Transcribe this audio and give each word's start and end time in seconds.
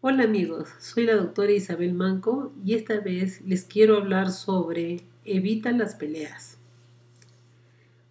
Hola 0.00 0.22
amigos, 0.22 0.68
soy 0.78 1.06
la 1.06 1.16
doctora 1.16 1.50
Isabel 1.50 1.92
Manco 1.92 2.52
y 2.64 2.74
esta 2.74 3.00
vez 3.00 3.40
les 3.44 3.64
quiero 3.64 3.96
hablar 3.96 4.30
sobre 4.30 5.00
evita 5.24 5.72
las 5.72 5.96
peleas. 5.96 6.56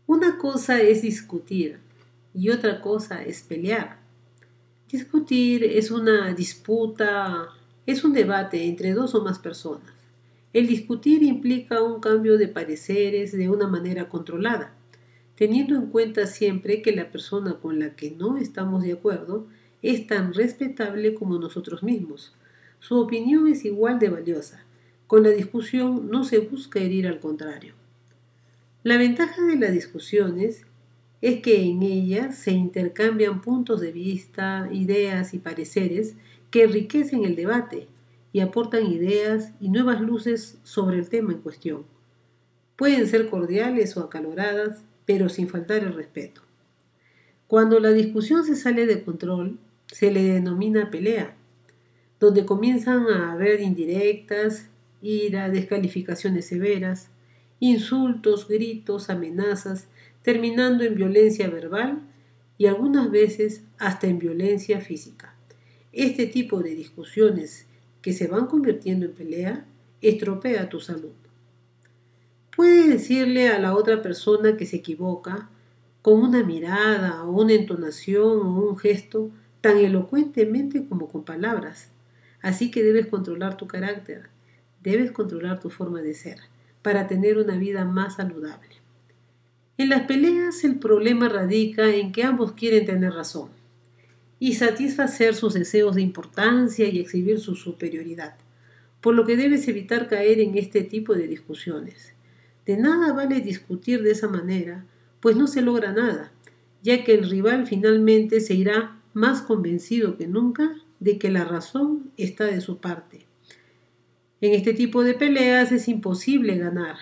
Una 0.06 0.38
cosa 0.38 0.82
es 0.82 1.02
discutir 1.02 1.78
y 2.34 2.50
otra 2.50 2.82
cosa 2.82 3.24
es 3.24 3.42
pelear. 3.42 4.00
Discutir 4.92 5.64
es 5.64 5.90
una 5.90 6.34
disputa, 6.34 7.52
es 7.86 8.04
un 8.04 8.12
debate 8.12 8.66
entre 8.66 8.92
dos 8.92 9.16
o 9.16 9.24
más 9.24 9.40
personas. 9.40 9.94
El 10.52 10.68
discutir 10.68 11.24
implica 11.24 11.82
un 11.82 12.02
cambio 12.02 12.38
de 12.38 12.50
pareceres 12.50 13.32
de 13.32 13.48
una 13.48 13.68
manera 13.70 14.10
controlada, 14.10 14.74
teniendo 15.38 15.76
en 15.76 15.86
cuenta 15.86 16.28
siempre 16.28 16.82
que 16.82 16.92
la 16.92 17.12
persona 17.12 17.62
con 17.62 17.80
la 17.80 17.96
que 17.96 18.12
no 18.12 18.36
estamos 18.36 18.84
de 18.84 18.92
acuerdo 18.92 19.48
es 19.82 20.08
tan 20.08 20.34
respetable 20.34 21.14
como 21.14 21.40
nosotros 21.40 21.84
mismos. 21.84 22.34
Su 22.80 23.00
opinión 23.00 23.48
es 23.48 23.66
igual 23.66 24.00
de 24.00 24.10
valiosa. 24.10 24.66
Con 25.08 25.24
la 25.24 25.30
discusión 25.30 26.10
no 26.10 26.24
se 26.24 26.40
busca 26.40 26.80
herir 26.80 27.08
al 27.08 27.20
contrario. 27.20 27.74
La 28.84 28.98
ventaja 28.98 29.46
de 29.46 29.56
las 29.58 29.72
discusiones 29.72 30.66
es 31.22 31.42
que 31.42 31.64
en 31.64 31.82
ellas 31.82 32.38
se 32.38 32.52
intercambian 32.52 33.42
puntos 33.42 33.82
de 33.82 33.92
vista, 33.92 34.70
ideas 34.72 35.34
y 35.34 35.40
pareceres 35.40 36.16
que 36.52 36.64
enriquecen 36.64 37.24
el 37.24 37.36
debate 37.36 37.88
y 38.34 38.42
aportan 38.42 38.86
ideas 38.86 39.52
y 39.60 39.70
nuevas 39.70 40.02
luces 40.02 40.60
sobre 40.64 40.98
el 41.00 41.10
tema 41.10 41.34
en 41.34 41.40
cuestión. 41.40 41.86
Pueden 42.76 43.08
ser 43.08 43.30
cordiales 43.30 43.98
o 43.98 44.02
acaloradas, 44.02 44.84
pero 45.06 45.30
sin 45.30 45.50
faltar 45.50 45.84
el 45.84 45.94
respeto. 45.94 46.42
Cuando 47.48 47.80
la 47.80 47.90
discusión 47.90 48.44
se 48.44 48.56
sale 48.56 48.86
de 48.86 49.04
control, 49.04 49.58
se 49.88 50.12
le 50.12 50.24
denomina 50.24 50.92
pelea, 50.92 51.36
donde 52.20 52.46
comienzan 52.46 53.08
a 53.08 53.32
haber 53.32 53.62
indirectas, 53.62 54.70
ira, 55.02 55.50
descalificaciones 55.50 56.46
severas, 56.48 57.10
insultos, 57.60 58.48
gritos, 58.48 59.10
amenazas, 59.10 59.88
terminando 60.22 60.84
en 60.84 60.96
violencia 60.96 61.50
verbal 61.50 62.02
y 62.58 62.66
algunas 62.66 63.12
veces 63.12 63.64
hasta 63.78 64.08
en 64.08 64.20
violencia 64.20 64.82
física. 64.82 65.36
Este 65.94 66.26
tipo 66.26 66.62
de 66.62 66.76
discusiones 66.76 67.66
que 68.02 68.14
se 68.14 68.28
van 68.28 68.48
convirtiendo 68.48 69.06
en 69.06 69.14
pelea 69.14 69.66
estropea 70.02 70.70
tu 70.70 70.80
salud. 70.80 71.14
Puede 72.56 72.88
decirle 72.88 73.50
a 73.50 73.60
la 73.60 73.76
otra 73.76 74.02
persona 74.02 74.58
que 74.58 74.66
se 74.66 74.78
equivoca 74.78 75.50
con 76.02 76.22
una 76.22 76.44
mirada 76.44 77.24
o 77.24 77.42
una 77.42 77.54
entonación 77.54 78.40
o 78.40 78.70
un 78.70 78.78
gesto 78.78 79.30
tan 79.62 79.78
elocuentemente 79.78 80.86
como 80.88 81.08
con 81.08 81.24
palabras. 81.24 81.90
Así 82.42 82.72
que 82.72 82.84
debes 82.84 83.08
controlar 83.08 83.58
tu 83.58 83.68
carácter, 83.68 84.30
debes 84.82 85.12
controlar 85.12 85.60
tu 85.60 85.70
forma 85.70 86.02
de 86.02 86.14
ser 86.14 86.40
para 86.82 87.08
tener 87.08 87.38
una 87.38 87.58
vida 87.58 87.84
más 87.86 88.16
saludable. 88.16 88.78
En 89.78 89.90
las 89.90 90.04
peleas 90.04 90.64
el 90.64 90.80
problema 90.80 91.30
radica 91.30 91.94
en 91.94 92.12
que 92.12 92.24
ambos 92.24 92.54
quieren 92.54 92.86
tener 92.86 93.14
razón 93.14 93.50
y 94.40 94.54
satisfacer 94.54 95.36
sus 95.36 95.54
deseos 95.54 95.96
de 95.96 96.02
importancia 96.02 96.88
y 96.88 97.00
exhibir 97.00 97.40
su 97.40 97.56
superioridad, 97.56 98.36
por 99.02 99.16
lo 99.16 99.26
que 99.26 99.38
debes 99.38 99.68
evitar 99.68 100.08
caer 100.08 100.40
en 100.40 100.58
este 100.58 100.82
tipo 100.82 101.14
de 101.14 101.28
discusiones. 101.28 102.14
De 102.66 102.78
nada 102.78 103.14
vale 103.14 103.42
discutir 103.42 104.04
de 104.04 104.12
esa 104.12 104.28
manera, 104.28 104.86
pues 105.20 105.36
no 105.36 105.48
se 105.48 105.62
logra 105.62 105.92
nada, 105.92 106.32
ya 106.84 107.04
que 107.04 107.14
el 107.14 107.30
rival 107.30 107.68
finalmente 107.68 108.40
se 108.40 108.54
irá 108.54 108.97
más 109.18 109.42
convencido 109.42 110.16
que 110.16 110.28
nunca 110.28 110.76
de 111.00 111.18
que 111.18 111.32
la 111.32 111.44
razón 111.44 112.12
está 112.18 112.44
de 112.44 112.62
su 112.62 112.78
parte. 112.78 113.26
En 114.42 114.54
este 114.54 114.76
tipo 114.76 115.04
de 115.04 115.16
peleas 115.16 115.72
es 115.72 115.88
imposible 115.88 116.56
ganar, 116.56 116.98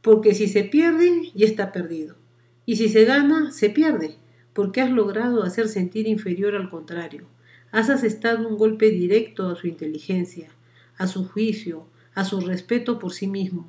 porque 0.00 0.34
si 0.36 0.46
se 0.46 0.62
pierde, 0.62 1.32
ya 1.34 1.46
está 1.46 1.72
perdido. 1.72 2.14
Y 2.64 2.76
si 2.76 2.88
se 2.88 3.04
gana, 3.04 3.50
se 3.50 3.70
pierde, 3.70 4.14
porque 4.52 4.80
has 4.80 4.92
logrado 4.92 5.42
hacer 5.42 5.66
sentir 5.66 6.06
inferior 6.06 6.54
al 6.54 6.70
contrario. 6.70 7.26
Has 7.72 7.90
asestado 7.90 8.48
un 8.48 8.56
golpe 8.56 8.90
directo 8.90 9.48
a 9.48 9.56
su 9.56 9.66
inteligencia, 9.66 10.50
a 10.96 11.08
su 11.08 11.26
juicio, 11.26 11.88
a 12.14 12.24
su 12.24 12.40
respeto 12.40 13.00
por 13.00 13.12
sí 13.12 13.26
mismo. 13.26 13.68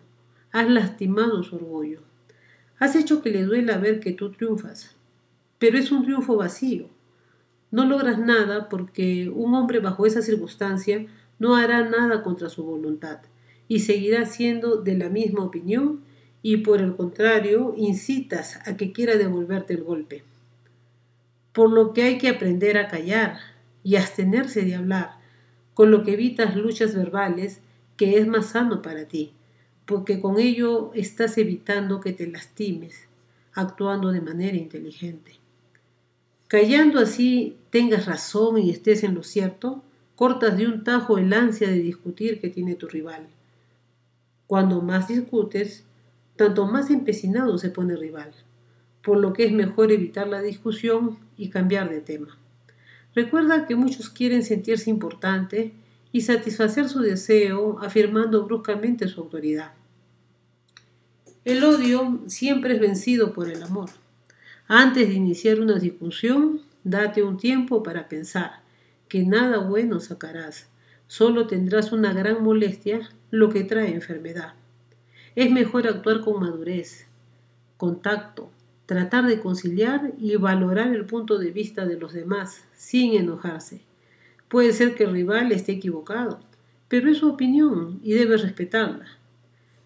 Has 0.51 0.69
lastimado 0.69 1.41
su 1.41 1.55
orgullo. 1.55 2.01
Has 2.77 2.95
hecho 2.95 3.23
que 3.23 3.31
le 3.31 3.45
duela 3.45 3.79
ver 3.79 3.99
que 3.99 4.11
tú 4.11 4.31
triunfas. 4.31 4.95
Pero 5.57 5.79
es 5.79 5.91
un 5.91 6.03
triunfo 6.03 6.37
vacío 6.37 6.87
no 7.71 7.85
logras 7.85 8.19
nada 8.19 8.69
porque 8.69 9.29
un 9.29 9.53
hombre 9.53 9.79
bajo 9.79 10.05
esa 10.05 10.21
circunstancia 10.21 11.05
no 11.37 11.55
hará 11.55 11.87
nada 11.87 12.23
contra 12.23 12.49
su 12.49 12.63
voluntad 12.63 13.19
y 13.67 13.79
seguirá 13.79 14.25
siendo 14.25 14.77
de 14.77 14.97
la 14.97 15.09
misma 15.09 15.43
opinión 15.43 16.01
y 16.41 16.57
por 16.57 16.81
el 16.81 16.95
contrario 16.95 17.73
incitas 17.77 18.59
a 18.67 18.75
que 18.77 18.91
quiera 18.91 19.15
devolverte 19.15 19.73
el 19.73 19.83
golpe. 19.83 20.23
Por 21.53 21.71
lo 21.71 21.93
que 21.93 22.03
hay 22.03 22.17
que 22.17 22.29
aprender 22.29 22.77
a 22.77 22.87
callar 22.87 23.37
y 23.83 23.95
abstenerse 23.95 24.63
de 24.63 24.75
hablar, 24.75 25.19
con 25.73 25.91
lo 25.91 26.03
que 26.03 26.13
evitas 26.13 26.55
luchas 26.55 26.95
verbales 26.95 27.61
que 27.97 28.17
es 28.17 28.27
más 28.27 28.47
sano 28.47 28.81
para 28.81 29.05
ti, 29.05 29.33
porque 29.85 30.19
con 30.19 30.39
ello 30.39 30.91
estás 30.93 31.37
evitando 31.37 31.99
que 31.99 32.13
te 32.13 32.27
lastimes, 32.27 33.07
actuando 33.53 34.11
de 34.11 34.21
manera 34.21 34.57
inteligente. 34.57 35.38
Callando 36.49 36.99
así 36.99 37.59
tengas 37.69 38.07
razón 38.07 38.57
y 38.57 38.71
estés 38.71 39.03
en 39.03 39.13
lo 39.13 39.21
cierto, 39.21 39.83
cortas 40.15 40.57
de 40.57 40.65
un 40.65 40.83
tajo 40.83 41.19
el 41.19 41.31
ansia 41.31 41.69
de 41.69 41.77
discutir 41.77 42.41
que 42.41 42.49
tiene 42.49 42.73
tu 42.73 42.87
rival. 42.87 43.27
Cuando 44.47 44.81
más 44.81 45.07
discutes, 45.07 45.83
tanto 46.35 46.65
más 46.65 46.89
empecinado 46.89 47.59
se 47.59 47.69
pone 47.69 47.93
el 47.93 47.99
rival, 47.99 48.31
por 49.03 49.19
lo 49.19 49.31
que 49.31 49.43
es 49.45 49.51
mejor 49.51 49.91
evitar 49.91 50.27
la 50.27 50.41
discusión 50.41 51.19
y 51.37 51.51
cambiar 51.51 51.87
de 51.91 52.01
tema. 52.01 52.35
Recuerda 53.13 53.67
que 53.67 53.75
muchos 53.75 54.09
quieren 54.09 54.41
sentirse 54.41 54.89
importante 54.89 55.73
y 56.11 56.21
satisfacer 56.21 56.89
su 56.89 57.01
deseo 57.01 57.77
afirmando 57.79 58.43
bruscamente 58.45 59.07
su 59.07 59.21
autoridad. 59.21 59.73
El 61.45 61.63
odio 61.63 62.21
siempre 62.25 62.73
es 62.73 62.79
vencido 62.79 63.33
por 63.33 63.49
el 63.49 63.61
amor. 63.61 63.91
Antes 64.71 65.07
de 65.07 65.15
iniciar 65.15 65.59
una 65.61 65.79
discusión, 65.79 66.61
date 66.83 67.23
un 67.23 67.37
tiempo 67.37 67.81
para 67.81 68.07
pensar, 68.07 68.61
que 69.07 69.23
nada 69.23 69.57
bueno 69.57 69.99
sacarás, 69.99 70.69
solo 71.07 71.47
tendrás 71.47 71.91
una 71.91 72.13
gran 72.13 72.43
molestia, 72.43 73.09
lo 73.31 73.49
que 73.49 73.63
trae 73.63 73.91
enfermedad. 73.91 74.53
Es 75.33 75.49
mejor 75.49 75.87
actuar 75.87 76.21
con 76.21 76.39
madurez, 76.39 77.07
contacto, 77.77 78.51
tratar 78.85 79.25
de 79.25 79.39
conciliar 79.39 80.13
y 80.19 80.35
valorar 80.35 80.93
el 80.93 81.07
punto 81.07 81.39
de 81.39 81.49
vista 81.49 81.87
de 81.87 81.97
los 81.97 82.13
demás 82.13 82.63
sin 82.75 83.15
enojarse. 83.15 83.81
Puede 84.49 84.73
ser 84.73 84.93
que 84.93 85.05
el 85.05 85.13
rival 85.13 85.51
esté 85.51 85.71
equivocado, 85.71 86.41
pero 86.87 87.09
es 87.09 87.17
su 87.17 87.27
opinión 87.27 87.99
y 88.03 88.13
debes 88.13 88.43
respetarla. 88.43 89.07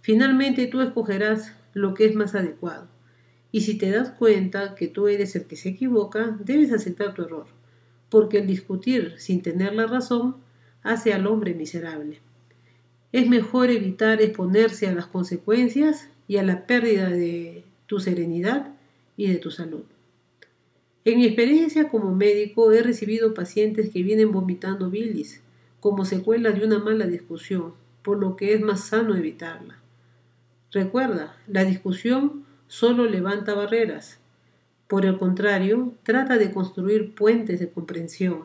Finalmente 0.01 0.67
tú 0.67 0.81
escogerás 0.81 1.55
lo 1.73 1.93
que 1.93 2.03
es 2.05 2.15
más 2.15 2.35
adecuado. 2.35 2.89
Y 3.53 3.61
si 3.61 3.75
te 3.75 3.91
das 3.91 4.09
cuenta 4.09 4.73
que 4.73 4.87
tú 4.87 5.07
eres 5.07 5.35
el 5.35 5.45
que 5.45 5.55
se 5.55 5.69
equivoca, 5.69 6.35
debes 6.43 6.73
aceptar 6.73 7.13
tu 7.13 7.21
error, 7.21 7.45
porque 8.09 8.39
el 8.39 8.47
discutir 8.47 9.13
sin 9.17 9.43
tener 9.43 9.75
la 9.75 9.85
razón 9.85 10.37
hace 10.81 11.13
al 11.13 11.27
hombre 11.27 11.53
miserable. 11.53 12.17
Es 13.11 13.29
mejor 13.29 13.69
evitar 13.69 14.23
exponerse 14.23 14.87
a 14.87 14.95
las 14.95 15.05
consecuencias 15.05 16.09
y 16.27 16.37
a 16.37 16.43
la 16.43 16.65
pérdida 16.65 17.11
de 17.11 17.63
tu 17.85 17.99
serenidad 17.99 18.73
y 19.17 19.27
de 19.27 19.35
tu 19.35 19.51
salud. 19.51 19.83
En 21.05 21.19
mi 21.19 21.25
experiencia 21.27 21.89
como 21.89 22.15
médico 22.15 22.71
he 22.71 22.81
recibido 22.81 23.35
pacientes 23.35 23.91
que 23.91 24.01
vienen 24.01 24.31
vomitando 24.31 24.89
bilis 24.89 25.41
como 25.79 26.05
secuela 26.05 26.49
de 26.49 26.65
una 26.65 26.79
mala 26.79 27.05
discusión, 27.05 27.73
por 28.01 28.17
lo 28.17 28.35
que 28.35 28.55
es 28.55 28.61
más 28.61 28.85
sano 28.85 29.15
evitarla. 29.15 29.77
Recuerda, 30.71 31.37
la 31.45 31.65
discusión 31.65 32.45
solo 32.67 33.05
levanta 33.05 33.53
barreras. 33.53 34.19
Por 34.87 35.05
el 35.05 35.17
contrario, 35.17 35.93
trata 36.03 36.37
de 36.37 36.51
construir 36.51 37.15
puentes 37.15 37.59
de 37.59 37.69
comprensión, 37.69 38.43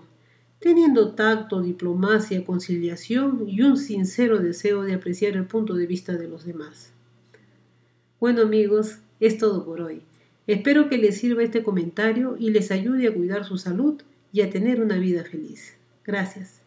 teniendo 0.60 1.12
tacto, 1.12 1.60
diplomacia, 1.62 2.44
conciliación 2.44 3.44
y 3.46 3.62
un 3.62 3.76
sincero 3.76 4.38
deseo 4.38 4.82
de 4.82 4.94
apreciar 4.94 5.34
el 5.34 5.46
punto 5.46 5.74
de 5.74 5.86
vista 5.86 6.14
de 6.14 6.28
los 6.28 6.44
demás. 6.44 6.92
Bueno 8.20 8.42
amigos, 8.42 8.98
es 9.20 9.38
todo 9.38 9.64
por 9.64 9.80
hoy. 9.80 10.02
Espero 10.46 10.88
que 10.88 10.98
les 10.98 11.18
sirva 11.18 11.42
este 11.42 11.62
comentario 11.62 12.36
y 12.38 12.50
les 12.50 12.70
ayude 12.70 13.08
a 13.08 13.14
cuidar 13.14 13.44
su 13.44 13.58
salud 13.58 14.00
y 14.32 14.40
a 14.40 14.50
tener 14.50 14.80
una 14.80 14.96
vida 14.96 15.24
feliz. 15.24 15.76
Gracias. 16.04 16.62